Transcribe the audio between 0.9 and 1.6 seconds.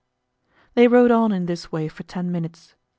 on in